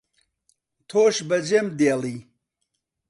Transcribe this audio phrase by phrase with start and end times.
[0.89, 2.17] تۆش بەجێم دێڵی